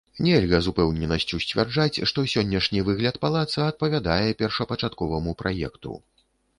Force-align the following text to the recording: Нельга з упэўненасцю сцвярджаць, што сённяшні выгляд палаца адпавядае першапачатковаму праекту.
Нельга 0.25 0.59
з 0.67 0.71
упэўненасцю 0.71 1.39
сцвярджаць, 1.45 2.01
што 2.13 2.25
сённяшні 2.35 2.83
выгляд 2.89 3.23
палаца 3.27 3.61
адпавядае 3.71 4.27
першапачатковаму 4.45 5.41
праекту. 5.45 5.99